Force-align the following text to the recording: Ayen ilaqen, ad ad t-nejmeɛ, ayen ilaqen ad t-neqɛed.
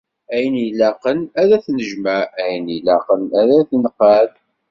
Ayen 0.33 0.55
ilaqen, 0.67 1.19
ad 1.41 1.49
ad 1.55 1.61
t-nejmeɛ, 1.65 2.19
ayen 2.43 2.65
ilaqen 2.77 3.21
ad 3.39 3.49
t-neqɛed. 3.69 4.31